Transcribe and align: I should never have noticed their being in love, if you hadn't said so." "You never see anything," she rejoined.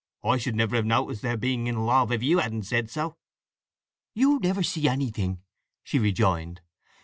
I 0.23 0.37
should 0.37 0.55
never 0.55 0.75
have 0.77 0.85
noticed 0.87 1.21
their 1.21 1.37
being 1.37 1.67
in 1.67 1.85
love, 1.85 2.11
if 2.11 2.23
you 2.23 2.39
hadn't 2.39 2.63
said 2.63 2.89
so." 2.89 3.17
"You 4.15 4.39
never 4.39 4.63
see 4.63 4.87
anything," 4.87 5.43
she 5.83 5.99
rejoined. 5.99 6.59